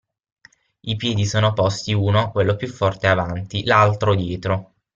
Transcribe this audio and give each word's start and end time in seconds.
I 0.79 0.95
piedi 0.95 1.27
sono 1.27 1.53
posti 1.53 1.93
uno 1.93 2.31
(quello 2.31 2.55
più 2.55 2.67
"forte") 2.67 3.05
avanti, 3.05 3.63
l'altro 3.63 4.15
dietro. 4.15 4.73